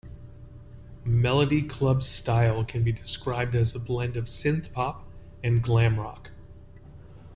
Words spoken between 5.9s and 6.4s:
rock.